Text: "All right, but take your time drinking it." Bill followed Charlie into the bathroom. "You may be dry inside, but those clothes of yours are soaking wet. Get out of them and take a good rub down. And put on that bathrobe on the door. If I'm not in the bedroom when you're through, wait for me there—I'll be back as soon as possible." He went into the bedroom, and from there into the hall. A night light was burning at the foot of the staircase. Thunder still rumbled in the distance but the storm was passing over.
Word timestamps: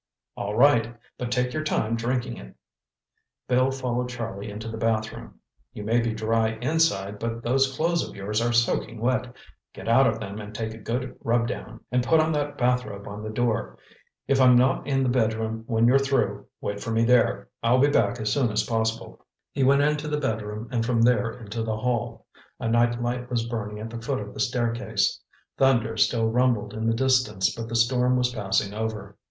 "All 0.35 0.55
right, 0.55 0.95
but 1.19 1.31
take 1.31 1.53
your 1.53 1.63
time 1.63 1.95
drinking 1.95 2.37
it." 2.37 2.55
Bill 3.47 3.69
followed 3.69 4.09
Charlie 4.09 4.49
into 4.49 4.67
the 4.67 4.79
bathroom. 4.79 5.39
"You 5.73 5.83
may 5.83 5.99
be 6.01 6.11
dry 6.15 6.57
inside, 6.59 7.19
but 7.19 7.43
those 7.43 7.75
clothes 7.77 8.09
of 8.09 8.15
yours 8.15 8.41
are 8.41 8.51
soaking 8.51 8.99
wet. 8.99 9.31
Get 9.73 9.87
out 9.87 10.07
of 10.07 10.19
them 10.19 10.39
and 10.41 10.55
take 10.55 10.73
a 10.73 10.79
good 10.79 11.15
rub 11.23 11.47
down. 11.47 11.81
And 11.91 12.03
put 12.03 12.19
on 12.19 12.31
that 12.31 12.57
bathrobe 12.57 13.07
on 13.07 13.21
the 13.21 13.29
door. 13.29 13.77
If 14.27 14.41
I'm 14.41 14.55
not 14.55 14.87
in 14.87 15.03
the 15.03 15.09
bedroom 15.09 15.65
when 15.67 15.85
you're 15.85 15.99
through, 15.99 16.47
wait 16.61 16.79
for 16.79 16.89
me 16.89 17.05
there—I'll 17.05 17.77
be 17.77 17.87
back 17.87 18.19
as 18.19 18.33
soon 18.33 18.51
as 18.51 18.63
possible." 18.63 19.23
He 19.51 19.63
went 19.63 19.83
into 19.83 20.07
the 20.07 20.19
bedroom, 20.19 20.67
and 20.71 20.83
from 20.83 21.03
there 21.03 21.29
into 21.29 21.61
the 21.61 21.77
hall. 21.77 22.25
A 22.59 22.67
night 22.67 22.99
light 22.99 23.29
was 23.29 23.45
burning 23.45 23.79
at 23.79 23.91
the 23.91 24.01
foot 24.01 24.19
of 24.19 24.33
the 24.33 24.39
staircase. 24.39 25.21
Thunder 25.59 25.95
still 25.95 26.25
rumbled 26.27 26.73
in 26.73 26.87
the 26.87 26.95
distance 26.95 27.53
but 27.55 27.69
the 27.69 27.75
storm 27.75 28.17
was 28.17 28.33
passing 28.33 28.73
over. 28.73 29.15